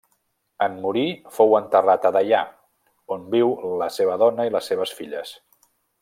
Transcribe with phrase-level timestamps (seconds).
[0.67, 1.03] En morir
[1.35, 2.39] fou enterrat a Deià,
[3.17, 3.53] on viu
[3.85, 5.35] la seva dona i les seves filles.